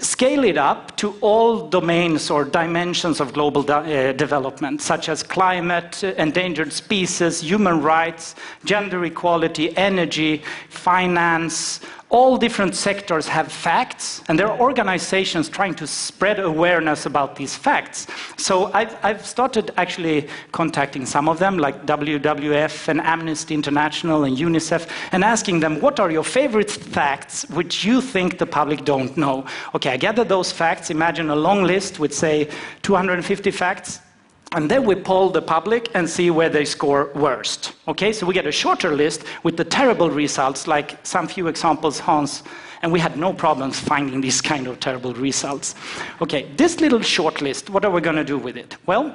scale 0.00 0.44
it 0.44 0.58
up 0.58 0.96
to 0.96 1.14
all 1.20 1.68
domains 1.68 2.30
or 2.30 2.44
dimensions 2.44 3.20
of 3.20 3.32
global 3.32 3.68
uh, 3.70 4.12
development, 4.12 4.82
such 4.82 5.08
as 5.08 5.22
climate, 5.22 6.02
endangered 6.04 6.72
species, 6.72 7.40
human 7.40 7.80
rights, 7.80 8.34
gender 8.64 9.04
equality, 9.04 9.74
energy, 9.76 10.42
finance, 10.68 11.80
all 12.10 12.38
different 12.38 12.74
sectors 12.74 13.28
have 13.28 13.52
facts, 13.52 14.22
and 14.28 14.38
there 14.38 14.50
are 14.50 14.58
organizations 14.58 15.48
trying 15.48 15.74
to 15.74 15.86
spread 15.86 16.38
awareness 16.38 17.04
about 17.04 17.36
these 17.36 17.54
facts. 17.54 18.06
So 18.38 18.72
I've, 18.72 18.96
I've, 19.04 19.26
started 19.26 19.72
actually 19.76 20.26
contacting 20.52 21.04
some 21.04 21.28
of 21.28 21.38
them, 21.38 21.58
like 21.58 21.84
WWF 21.84 22.88
and 22.88 23.00
Amnesty 23.02 23.54
International 23.54 24.24
and 24.24 24.38
UNICEF, 24.38 24.88
and 25.12 25.22
asking 25.22 25.60
them, 25.60 25.80
what 25.80 26.00
are 26.00 26.10
your 26.10 26.24
favorite 26.24 26.70
facts 26.70 27.48
which 27.50 27.84
you 27.84 28.00
think 28.00 28.38
the 28.38 28.46
public 28.46 28.86
don't 28.86 29.14
know? 29.16 29.44
Okay, 29.74 29.90
I 29.90 29.98
gather 29.98 30.24
those 30.24 30.50
facts. 30.50 30.88
Imagine 30.88 31.28
a 31.28 31.36
long 31.36 31.64
list 31.64 31.98
with, 31.98 32.14
say, 32.14 32.48
250 32.82 33.50
facts. 33.50 34.00
And 34.52 34.70
then 34.70 34.84
we 34.84 34.94
poll 34.94 35.28
the 35.28 35.42
public 35.42 35.90
and 35.94 36.08
see 36.08 36.30
where 36.30 36.48
they 36.48 36.64
score 36.64 37.10
worst. 37.14 37.74
Okay, 37.86 38.14
so 38.14 38.24
we 38.24 38.32
get 38.32 38.46
a 38.46 38.52
shorter 38.52 38.94
list 38.94 39.24
with 39.42 39.58
the 39.58 39.64
terrible 39.64 40.10
results, 40.10 40.66
like 40.66 41.04
some 41.06 41.28
few 41.28 41.48
examples, 41.48 41.98
Hans, 41.98 42.42
and 42.80 42.90
we 42.90 42.98
had 42.98 43.18
no 43.18 43.34
problems 43.34 43.78
finding 43.78 44.22
these 44.22 44.40
kind 44.40 44.66
of 44.66 44.80
terrible 44.80 45.12
results. 45.14 45.74
Okay, 46.22 46.46
this 46.56 46.80
little 46.80 47.02
short 47.02 47.42
list, 47.42 47.68
what 47.68 47.84
are 47.84 47.90
we 47.90 48.00
going 48.00 48.16
to 48.16 48.24
do 48.24 48.38
with 48.38 48.56
it? 48.56 48.76
Well, 48.86 49.14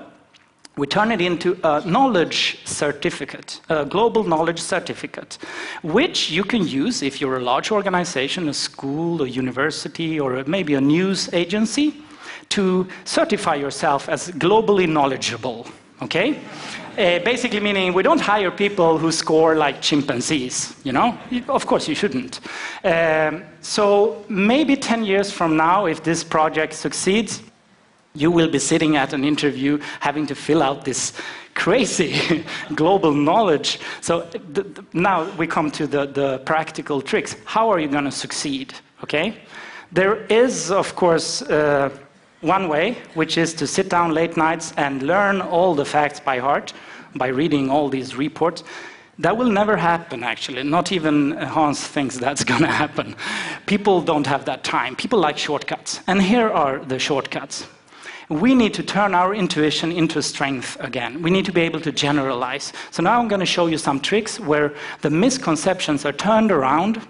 we 0.75 0.85
turn 0.85 1.11
it 1.11 1.21
into 1.21 1.59
a 1.63 1.83
knowledge 1.85 2.59
certificate, 2.65 3.59
a 3.69 3.85
global 3.85 4.23
knowledge 4.23 4.59
certificate, 4.59 5.39
which 5.81 6.29
you 6.29 6.43
can 6.43 6.67
use 6.67 7.01
if 7.01 7.21
you're 7.21 7.37
a 7.37 7.43
large 7.43 7.71
organization, 7.71 8.49
a 8.49 8.53
school, 8.53 9.23
a 9.23 9.27
university, 9.27 10.19
or 10.19 10.43
maybe 10.45 10.75
a 10.75 10.81
news 10.81 11.31
agency 11.33 12.03
to 12.53 12.88
certify 13.03 13.55
yourself 13.55 14.10
as 14.10 14.29
globally 14.31 14.88
knowledgeable, 14.88 15.65
okay? 16.01 16.39
Uh, 16.98 17.17
basically 17.25 17.60
meaning 17.60 17.93
we 17.93 18.03
don't 18.03 18.22
hire 18.22 18.51
people 18.51 19.00
who 19.00 19.12
score 19.12 19.55
like 19.55 19.81
chimpanzees, 19.81 20.75
you 20.83 20.91
know? 20.91 21.17
Of 21.48 21.65
course 21.65 21.88
you 21.88 21.95
shouldn't. 21.95 22.39
Um, 22.83 23.43
so 23.62 24.24
maybe 24.29 24.75
10 24.75 25.03
years 25.03 25.31
from 25.31 25.57
now, 25.57 25.88
if 25.88 26.03
this 26.03 26.24
project 26.24 26.74
succeeds, 26.74 27.41
you 28.13 28.29
will 28.29 28.50
be 28.50 28.60
sitting 28.60 28.95
at 28.95 29.13
an 29.13 29.24
interview 29.24 29.79
having 30.00 30.27
to 30.27 30.36
fill 30.36 30.62
out 30.62 30.86
this 30.86 31.13
crazy 31.55 32.45
global 32.75 33.12
knowledge. 33.12 33.79
So 34.01 34.27
now 34.93 35.27
we 35.38 35.48
come 35.48 35.72
to 35.72 35.88
the, 35.88 36.05
the 36.05 36.38
practical 36.45 37.01
tricks. 37.01 37.36
How 37.45 37.72
are 37.72 37.79
you 37.79 37.88
going 37.88 38.05
to 38.05 38.12
succeed? 38.12 38.75
Okay? 39.03 39.41
There 39.91 40.25
is, 40.25 40.72
of 40.72 40.95
course, 40.95 41.41
uh, 41.41 41.89
one 42.43 42.67
way, 42.67 42.97
which 43.13 43.38
is 43.38 43.53
to 43.55 43.65
sit 43.65 43.89
down 43.89 44.12
late 44.12 44.38
nights 44.38 44.73
and 44.77 45.01
learn 45.03 45.41
all 45.41 45.73
the 45.73 45.85
facts 45.85 46.19
by 46.19 46.39
heart 46.39 46.73
by 47.15 47.27
reading 47.27 47.69
all 47.69 47.89
these 47.89 48.15
reports. 48.15 48.63
That 49.19 49.38
will 49.38 49.50
never 49.50 49.77
happen, 49.77 50.23
actually. 50.23 50.63
Not 50.63 50.91
even 50.91 51.31
Hans 51.31 51.85
thinks 51.85 52.17
that's 52.17 52.43
going 52.51 52.62
to 52.62 52.67
happen. 52.67 53.15
People 53.65 54.01
don't 54.01 54.27
have 54.27 54.45
that 54.45 54.63
time. 54.63 54.95
People 54.95 55.19
like 55.19 55.38
shortcuts. 55.38 56.00
And 56.07 56.21
here 56.21 56.50
are 56.50 56.79
the 56.79 57.00
shortcuts. 57.00 57.67
We 58.29 58.55
need 58.55 58.73
to 58.75 58.83
turn 58.83 59.13
our 59.13 59.35
intuition 59.35 59.91
into 59.91 60.21
strength 60.21 60.77
again. 60.79 61.21
We 61.21 61.29
need 61.29 61.45
to 61.45 61.51
be 61.51 61.62
able 61.62 61.81
to 61.81 61.91
generalize. 61.91 62.73
So 62.89 63.03
now 63.03 63.19
I'm 63.19 63.27
going 63.27 63.41
to 63.41 63.45
show 63.45 63.67
you 63.67 63.77
some 63.77 64.00
tricks 64.00 64.39
where 64.39 64.73
the 65.01 65.09
misconceptions 65.09 66.05
are 66.05 66.13
turned 66.13 66.51
around 66.51 67.01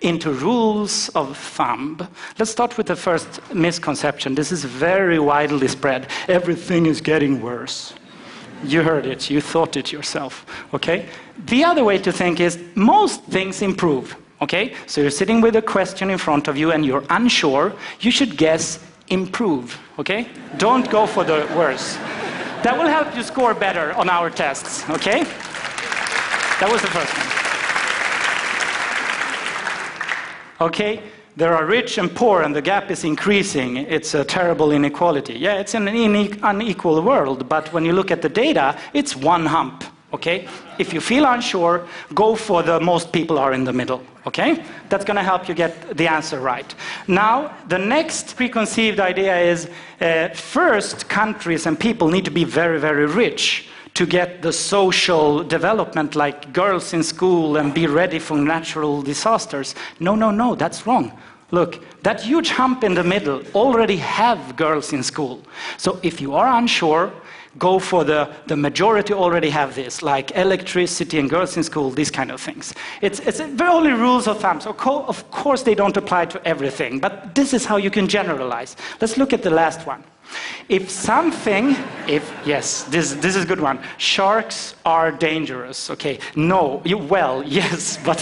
into 0.00 0.32
rules 0.32 1.08
of 1.10 1.36
thumb. 1.36 2.08
Let's 2.38 2.50
start 2.50 2.76
with 2.76 2.86
the 2.86 2.96
first 2.96 3.40
misconception. 3.52 4.34
This 4.34 4.52
is 4.52 4.64
very 4.64 5.18
widely 5.18 5.68
spread. 5.68 6.08
Everything 6.28 6.86
is 6.86 7.00
getting 7.00 7.40
worse. 7.42 7.94
You 8.64 8.82
heard 8.82 9.06
it, 9.06 9.28
you 9.28 9.40
thought 9.40 9.76
it 9.76 9.92
yourself, 9.92 10.46
okay? 10.72 11.06
The 11.46 11.64
other 11.64 11.84
way 11.84 11.98
to 11.98 12.12
think 12.12 12.40
is 12.40 12.58
most 12.74 13.22
things 13.24 13.60
improve, 13.60 14.16
okay? 14.40 14.74
So 14.86 15.02
you're 15.02 15.10
sitting 15.10 15.42
with 15.42 15.56
a 15.56 15.62
question 15.62 16.08
in 16.10 16.18
front 16.18 16.48
of 16.48 16.56
you 16.56 16.72
and 16.72 16.84
you're 16.84 17.04
unsure, 17.10 17.74
you 18.00 18.10
should 18.10 18.38
guess 18.38 18.78
improve, 19.08 19.78
okay? 19.98 20.28
Don't 20.56 20.88
go 20.90 21.06
for 21.06 21.24
the 21.24 21.46
worse. 21.54 21.96
That 22.62 22.78
will 22.78 22.88
help 22.88 23.14
you 23.14 23.22
score 23.22 23.52
better 23.52 23.92
on 23.92 24.08
our 24.08 24.30
tests, 24.30 24.88
okay? 24.88 25.24
That 26.60 26.68
was 26.70 26.80
the 26.80 26.88
first 26.88 27.12
one. 27.12 27.43
Okay, 30.60 31.02
there 31.36 31.54
are 31.54 31.66
rich 31.66 31.98
and 31.98 32.14
poor, 32.14 32.42
and 32.42 32.54
the 32.54 32.62
gap 32.62 32.90
is 32.90 33.02
increasing. 33.02 33.76
It's 33.76 34.14
a 34.14 34.24
terrible 34.24 34.70
inequality. 34.70 35.34
Yeah, 35.34 35.54
it's 35.54 35.74
an 35.74 35.88
unequal 35.88 37.02
world, 37.02 37.48
but 37.48 37.72
when 37.72 37.84
you 37.84 37.92
look 37.92 38.10
at 38.10 38.22
the 38.22 38.28
data, 38.28 38.78
it's 38.92 39.16
one 39.16 39.46
hump. 39.46 39.84
Okay? 40.12 40.46
If 40.78 40.94
you 40.94 41.00
feel 41.00 41.24
unsure, 41.24 41.88
go 42.14 42.36
for 42.36 42.62
the 42.62 42.78
most 42.78 43.12
people 43.12 43.36
are 43.36 43.52
in 43.52 43.64
the 43.64 43.72
middle. 43.72 44.00
Okay? 44.28 44.64
That's 44.88 45.04
going 45.04 45.16
to 45.16 45.24
help 45.24 45.48
you 45.48 45.54
get 45.54 45.96
the 45.96 46.06
answer 46.06 46.38
right. 46.38 46.72
Now, 47.08 47.52
the 47.68 47.78
next 47.78 48.36
preconceived 48.36 49.00
idea 49.00 49.36
is 49.36 49.68
uh, 50.00 50.28
first, 50.28 51.08
countries 51.08 51.66
and 51.66 51.78
people 51.78 52.08
need 52.08 52.24
to 52.26 52.30
be 52.30 52.44
very, 52.44 52.78
very 52.78 53.06
rich 53.06 53.68
to 53.94 54.06
get 54.06 54.42
the 54.42 54.52
social 54.52 55.44
development 55.44 56.16
like 56.16 56.52
girls 56.52 56.92
in 56.92 57.02
school 57.02 57.56
and 57.56 57.72
be 57.72 57.86
ready 57.86 58.18
for 58.18 58.36
natural 58.36 59.02
disasters. 59.02 59.74
No, 60.00 60.14
no, 60.16 60.30
no, 60.30 60.54
that's 60.54 60.86
wrong. 60.86 61.12
Look, 61.52 61.84
that 62.02 62.20
huge 62.20 62.50
hump 62.50 62.82
in 62.82 62.94
the 62.94 63.04
middle 63.04 63.42
already 63.54 63.96
have 63.96 64.56
girls 64.56 64.92
in 64.92 65.02
school. 65.04 65.42
So 65.76 66.00
if 66.02 66.20
you 66.20 66.34
are 66.34 66.48
unsure, 66.58 67.12
go 67.58 67.78
for 67.78 68.02
the, 68.02 68.32
the 68.46 68.56
majority 68.56 69.14
already 69.14 69.50
have 69.50 69.76
this, 69.76 70.02
like 70.02 70.32
electricity 70.32 71.20
and 71.20 71.30
girls 71.30 71.56
in 71.56 71.62
school, 71.62 71.90
these 71.90 72.10
kind 72.10 72.32
of 72.32 72.40
things. 72.40 72.74
It's, 73.00 73.20
it's 73.20 73.38
only 73.38 73.92
rules 73.92 74.26
of 74.26 74.40
thumb. 74.40 74.60
So 74.60 74.72
co- 74.72 75.04
of 75.04 75.30
course 75.30 75.62
they 75.62 75.76
don't 75.76 75.96
apply 75.96 76.26
to 76.26 76.48
everything, 76.48 76.98
but 76.98 77.36
this 77.36 77.54
is 77.54 77.64
how 77.64 77.76
you 77.76 77.90
can 77.90 78.08
generalize. 78.08 78.74
Let's 79.00 79.16
look 79.16 79.32
at 79.32 79.42
the 79.42 79.50
last 79.50 79.86
one. 79.86 80.02
If 80.68 80.90
something, 80.90 81.76
if, 82.08 82.32
yes, 82.44 82.84
this, 82.84 83.12
this 83.14 83.36
is 83.36 83.44
a 83.44 83.46
good 83.46 83.60
one. 83.60 83.78
Sharks 83.98 84.74
are 84.84 85.10
dangerous, 85.10 85.90
okay? 85.90 86.18
No, 86.36 86.82
you, 86.84 86.98
well, 86.98 87.42
yes, 87.46 87.98
but 88.04 88.18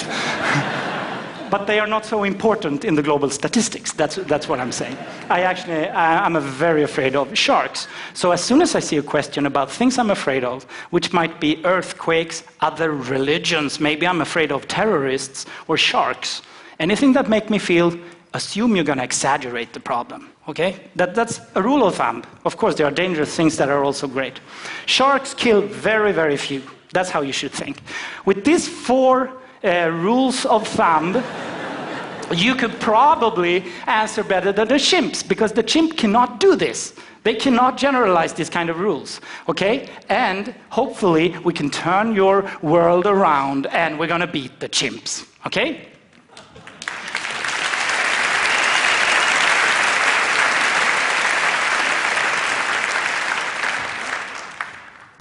but 1.53 1.67
they 1.67 1.79
are 1.79 1.87
not 1.87 2.07
so 2.07 2.25
important 2.25 2.83
in 2.83 2.95
the 2.95 3.03
global 3.03 3.29
statistics. 3.29 3.93
That's, 3.93 4.17
that's 4.17 4.49
what 4.49 4.59
I'm 4.59 4.73
saying. 4.73 4.97
I 5.29 5.43
actually, 5.43 5.87
I, 5.87 6.25
I'm 6.25 6.41
very 6.41 6.83
afraid 6.83 7.15
of 7.15 7.37
sharks. 7.37 7.89
So 8.15 8.33
as 8.33 8.43
soon 8.43 8.63
as 8.63 8.75
I 8.75 8.81
see 8.81 8.97
a 8.97 9.03
question 9.03 9.45
about 9.45 9.71
things 9.71 9.99
I'm 9.99 10.11
afraid 10.11 10.45
of, 10.45 10.65
which 10.89 11.13
might 11.13 11.41
be 11.41 11.63
earthquakes, 11.67 12.43
other 12.63 12.93
religions, 12.93 13.81
maybe 13.81 14.07
I'm 14.07 14.23
afraid 14.23 14.51
of 14.51 14.67
terrorists 14.67 15.45
or 15.69 15.77
sharks, 15.77 16.41
anything 16.81 17.13
that 17.13 17.29
make 17.29 17.51
me 17.51 17.59
feel, 17.59 17.99
assume 18.33 18.75
you're 18.75 18.87
going 18.87 18.97
to 18.97 19.05
exaggerate 19.05 19.75
the 19.75 19.81
problem. 19.81 20.32
Okay? 20.49 20.77
That, 20.97 21.15
that's 21.15 21.41
a 21.55 21.63
rule 21.63 21.87
of 21.87 21.95
thumb. 21.95 22.25
Of 22.45 22.57
course, 22.57 22.75
there 22.75 22.87
are 22.87 22.91
dangerous 22.91 23.35
things 23.35 23.57
that 23.57 23.69
are 23.69 23.85
also 23.85 24.09
great. 24.09 24.41
Sharks 24.87 25.35
kill 25.35 25.63
very, 25.63 26.13
very 26.13 26.37
few. 26.37 26.63
That's 26.93 27.11
how 27.11 27.23
you 27.23 27.33
should 27.33 27.53
think. 27.53 27.81
With 28.25 28.45
these 28.45 28.69
four 28.69 29.31
uh, 29.65 29.91
rules 29.91 30.45
of 30.47 30.67
thumb, 30.67 31.23
you 32.35 32.55
could 32.55 32.79
probably 32.81 33.65
answer 33.87 34.25
better 34.25 34.53
than 34.53 34.69
the 34.69 34.75
chimps 34.75 35.27
because 35.27 35.53
the 35.53 35.63
chimp 35.63 35.97
cannot 35.97 36.41
do 36.41 36.57
this. 36.57 36.95
They 37.23 37.35
cannot 37.35 37.77
generalize 37.77 38.33
these 38.33 38.51
kind 38.51 38.69
of 38.69 38.81
rules, 38.81 39.21
okay? 39.49 39.89
And 40.09 40.55
hopefully 40.71 41.37
we 41.45 41.53
can 41.53 41.71
turn 41.71 42.15
your 42.15 42.51
world 42.63 43.07
around 43.07 43.67
and 43.67 43.99
we're 43.99 44.09
gonna 44.09 44.27
beat 44.27 44.59
the 44.59 44.69
chimps, 44.69 45.25
okay? 45.47 45.92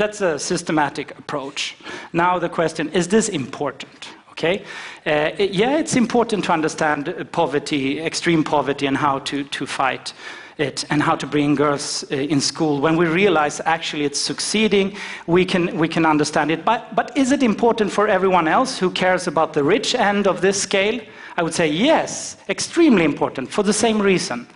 That's 0.01 0.21
a 0.21 0.39
systematic 0.39 1.15
approach. 1.19 1.75
Now 2.11 2.39
the 2.39 2.49
question, 2.49 2.89
is 2.89 3.07
this 3.07 3.29
important? 3.29 4.09
Okay? 4.31 4.63
Uh, 5.05 5.29
yeah, 5.37 5.77
it's 5.77 5.95
important 5.95 6.43
to 6.45 6.53
understand 6.53 7.27
poverty, 7.31 7.99
extreme 7.99 8.43
poverty, 8.43 8.87
and 8.87 8.97
how 8.97 9.19
to, 9.19 9.43
to 9.43 9.67
fight 9.67 10.13
it 10.57 10.85
and 10.89 11.03
how 11.03 11.15
to 11.17 11.27
bring 11.27 11.53
girls 11.53 12.03
uh, 12.11 12.15
in 12.15 12.41
school. 12.41 12.81
When 12.81 12.97
we 12.97 13.05
realize 13.05 13.61
actually 13.65 14.05
it's 14.05 14.19
succeeding, 14.19 14.97
we 15.27 15.45
can, 15.45 15.77
we 15.77 15.87
can 15.87 16.07
understand 16.07 16.49
it. 16.49 16.65
But, 16.65 16.95
but 16.95 17.15
is 17.15 17.31
it 17.31 17.43
important 17.43 17.91
for 17.91 18.07
everyone 18.07 18.47
else 18.47 18.79
who 18.79 18.89
cares 18.89 19.27
about 19.27 19.53
the 19.53 19.63
rich 19.63 19.93
end 19.93 20.25
of 20.25 20.41
this 20.41 20.59
scale? 20.59 20.99
I 21.37 21.43
would 21.43 21.53
say 21.53 21.67
yes, 21.67 22.37
extremely 22.49 23.05
important 23.05 23.51
for 23.51 23.61
the 23.61 23.73
same 23.73 24.01
reason. 24.01 24.47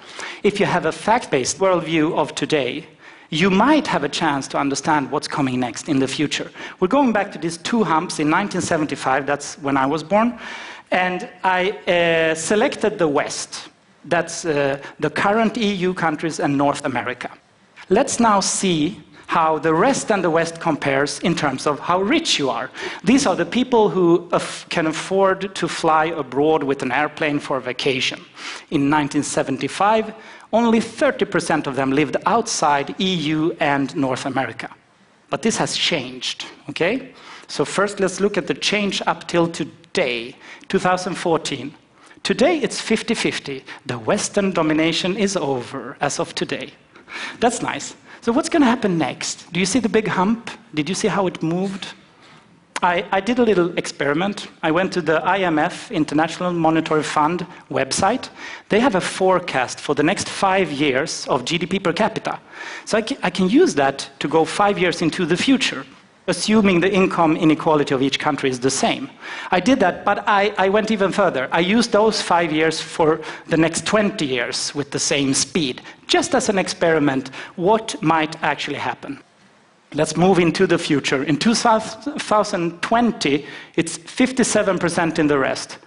If 0.42 0.60
you 0.60 0.66
have 0.66 0.88
a 0.88 0.92
fact 0.92 1.30
based 1.30 1.60
worldview 1.60 2.18
of 2.18 2.34
today, 2.34 2.88
you 3.30 3.50
might 3.50 3.88
have 3.88 4.04
a 4.04 4.10
chance 4.10 4.48
to 4.50 4.58
understand 4.58 5.12
what's 5.12 5.28
coming 5.28 5.60
next 5.60 5.90
in 5.90 6.00
the 6.00 6.08
future. 6.08 6.52
We're 6.80 6.88
going 6.88 7.12
back 7.12 7.32
to 7.34 7.40
these 7.40 7.58
two 7.58 7.84
humps 7.84 8.20
in 8.20 8.30
1975, 8.30 9.26
that's 9.26 9.56
when 9.60 9.78
I 9.78 9.86
was 9.86 10.04
born, 10.04 10.38
and 10.92 11.30
I 11.44 11.72
uh, 11.72 12.36
selected 12.36 13.00
the 13.00 13.08
West. 13.08 13.70
That's 14.06 14.46
uh, 14.46 14.80
the 15.00 15.10
current 15.10 15.58
EU 15.58 15.94
countries 15.94 16.40
and 16.40 16.58
North 16.58 16.86
America. 16.86 17.32
Let's 17.90 18.20
now 18.20 18.40
see 18.40 19.02
how 19.28 19.60
the 19.60 19.74
rest 19.74 20.12
and 20.12 20.24
the 20.24 20.30
West 20.30 20.60
compares 20.60 21.20
in 21.20 21.36
terms 21.36 21.68
of 21.68 21.80
how 21.80 22.02
rich 22.02 22.40
you 22.40 22.50
are. 22.50 22.70
These 23.04 23.26
are 23.26 23.36
the 23.36 23.46
people 23.46 23.90
who 23.90 24.28
af 24.32 24.66
can 24.70 24.88
afford 24.88 25.56
to 25.56 25.68
fly 25.68 26.06
abroad 26.06 26.64
with 26.64 26.82
an 26.84 26.92
airplane 26.92 27.40
for 27.40 27.60
vacation. 27.60 28.20
In 28.72 28.90
1975, 28.90 30.14
only 30.54 30.80
30% 30.80 31.68
of 31.68 31.76
them 31.76 31.92
lived 31.92 32.18
outside 32.26 32.96
EU 33.00 33.56
and 33.60 33.96
North 33.96 34.26
America. 34.26 34.70
But 35.30 35.42
this 35.42 35.58
has 35.58 35.76
changed, 35.76 36.46
okay? 36.70 37.14
So 37.48 37.66
first 37.66 38.00
let's 38.00 38.20
look 38.20 38.38
at 38.38 38.48
the 38.48 38.54
change 38.54 39.02
up 39.06 39.28
till 39.28 39.48
today, 39.48 40.36
2014. 40.70 41.74
Today 42.24 42.60
it's 42.60 42.82
50-50. 42.82 43.64
The 43.86 44.00
Western 44.00 44.52
domination 44.52 45.18
is 45.18 45.36
over 45.36 45.98
as 46.00 46.20
of 46.20 46.34
today. 46.36 46.72
That's 47.40 47.62
nice. 47.62 47.96
So 48.26 48.32
what's 48.32 48.50
going 48.50 48.64
to 48.64 48.68
happen 48.68 48.98
next? 48.98 49.54
Do 49.54 49.60
you 49.60 49.68
see 49.68 49.78
the 49.78 49.88
big 49.88 50.08
hump? 50.08 50.50
Did 50.74 50.90
you 50.90 50.96
see 50.96 51.08
how 51.08 51.28
it 51.28 51.44
moved? 51.44 51.94
I, 52.82 53.06
I, 53.12 53.20
did 53.22 53.38
a 53.38 53.44
little 53.44 53.78
experiment. 53.78 54.48
I 54.64 54.72
went 54.72 54.92
to 54.94 55.02
the 55.04 55.20
IMF, 55.20 55.92
International 55.92 56.52
Monetary 56.52 57.04
Fund 57.04 57.46
website. 57.70 58.30
They 58.70 58.80
have 58.80 58.96
a 58.96 59.00
forecast 59.00 59.80
for 59.80 59.94
the 59.94 60.02
next 60.02 60.28
five 60.28 60.72
years 60.72 61.28
of 61.28 61.46
GDP 61.46 61.84
per 61.84 61.94
capita. 61.94 62.40
So 62.86 62.98
I 62.98 63.04
can, 63.04 63.18
I 63.22 63.30
can 63.30 63.48
use 63.48 63.76
that 63.76 64.10
to 64.18 64.28
go 64.28 64.44
five 64.44 64.80
years 64.80 65.04
into 65.04 65.28
the 65.28 65.38
future, 65.38 65.86
assuming 66.28 66.80
the 66.80 66.92
income 66.92 67.38
inequality 67.38 67.94
of 67.94 68.02
each 68.02 68.20
country 68.20 68.50
is 68.50 68.60
the 68.60 68.72
same. 68.72 69.10
I 69.52 69.60
did 69.60 69.80
that, 69.80 70.06
but 70.06 70.24
I, 70.28 70.54
I 70.58 70.70
went 70.70 70.92
even 70.92 71.12
further. 71.12 71.48
I 71.52 71.60
used 71.60 71.92
those 71.92 72.22
five 72.22 72.52
years 72.52 72.82
for 72.82 73.22
the 73.48 73.58
next 73.58 73.86
20 73.86 74.26
years 74.26 74.74
with 74.74 74.92
the 74.92 75.00
same 75.00 75.34
speed, 75.34 75.82
just 76.08 76.34
as 76.34 76.50
an 76.50 76.58
experiment, 76.58 77.30
what 77.56 78.02
might 78.02 78.42
actually 78.44 78.78
happen. 78.78 79.22
Let's 79.94 80.18
move 80.18 80.40
into 80.40 80.68
the 80.68 80.78
future. 80.78 81.24
In 81.24 81.38
2020, 81.38 83.46
it's 83.76 83.98
57% 83.98 85.20
in 85.20 85.28
the 85.28 85.38
rest. 85.38 85.78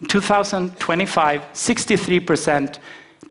In 0.00 0.06
2025, 0.06 1.42
63%. 1.52 2.78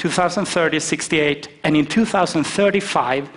2030, 0.01 0.77
68%, 0.77 1.47
and 1.63 1.77
in 1.77 1.85
2035, 1.85 3.29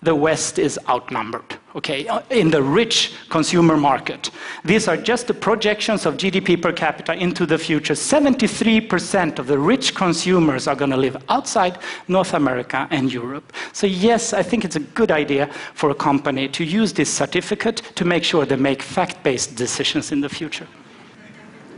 the 0.00 0.14
West 0.14 0.60
is 0.60 0.78
outnumbered, 0.88 1.58
okay, 1.74 2.06
uh, 2.06 2.20
in 2.30 2.50
the 2.50 2.62
rich 2.62 3.14
consumer 3.28 3.76
market. 3.76 4.30
These 4.64 4.88
are 4.88 4.96
just 4.96 5.26
the 5.26 5.34
projections 5.34 6.06
of 6.06 6.16
GDP 6.16 6.60
per 6.60 6.72
capita 6.72 7.14
into 7.14 7.46
the 7.46 7.58
future. 7.58 7.94
73% 7.94 9.38
of 9.38 9.46
the 9.46 9.58
rich 9.58 9.94
consumers 9.94 10.66
are 10.66 10.76
going 10.76 10.90
to 10.90 10.96
live 10.96 11.16
outside 11.28 11.78
North 12.08 12.34
America 12.34 12.86
and 12.90 13.12
Europe. 13.12 13.52
So, 13.72 13.86
yes, 13.86 14.32
I 14.32 14.42
think 14.42 14.64
it's 14.64 14.76
a 14.76 14.80
good 14.80 15.10
idea 15.10 15.46
for 15.74 15.90
a 15.90 15.94
company 15.94 16.48
to 16.48 16.64
use 16.64 16.92
this 16.92 17.12
certificate 17.12 17.82
to 17.96 18.04
make 18.04 18.24
sure 18.24 18.44
they 18.44 18.56
make 18.56 18.82
fact 18.82 19.22
based 19.22 19.56
decisions 19.56 20.12
in 20.12 20.20
the 20.20 20.28
future. 20.28 20.66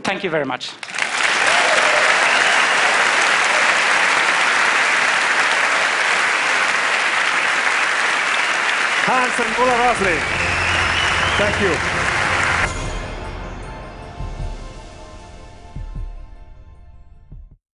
Thank 0.03 0.23
you 0.23 0.29
very 0.29 0.45
much. 0.45 0.71
And 9.37 9.53
Ola 9.57 9.75
Rosling. 9.79 10.21
Thank 11.37 11.61
you. 11.61 11.94